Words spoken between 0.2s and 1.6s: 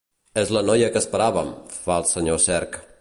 És la noia que esperàvem,